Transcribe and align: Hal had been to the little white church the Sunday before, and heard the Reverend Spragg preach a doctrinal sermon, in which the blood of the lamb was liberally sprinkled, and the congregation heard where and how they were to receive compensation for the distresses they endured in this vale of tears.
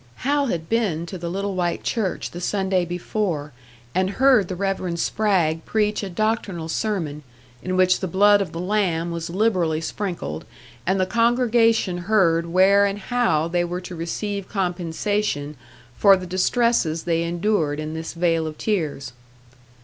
Hal 0.25 0.47
had 0.47 0.67
been 0.67 1.05
to 1.05 1.17
the 1.19 1.29
little 1.29 1.53
white 1.53 1.83
church 1.83 2.31
the 2.31 2.41
Sunday 2.41 2.85
before, 2.85 3.53
and 3.93 4.09
heard 4.17 4.47
the 4.47 4.55
Reverend 4.55 4.99
Spragg 4.99 5.63
preach 5.63 6.01
a 6.01 6.09
doctrinal 6.09 6.67
sermon, 6.67 7.21
in 7.61 7.77
which 7.77 7.99
the 7.99 8.07
blood 8.07 8.41
of 8.41 8.51
the 8.51 8.59
lamb 8.59 9.11
was 9.11 9.29
liberally 9.29 9.79
sprinkled, 9.79 10.43
and 10.87 10.99
the 10.99 11.05
congregation 11.05 11.99
heard 11.99 12.47
where 12.47 12.83
and 12.87 12.97
how 12.97 13.47
they 13.47 13.63
were 13.63 13.81
to 13.81 13.93
receive 13.95 14.49
compensation 14.49 15.55
for 15.95 16.17
the 16.17 16.25
distresses 16.25 17.03
they 17.03 17.21
endured 17.21 17.79
in 17.79 17.93
this 17.93 18.13
vale 18.13 18.47
of 18.47 18.57
tears. 18.57 19.13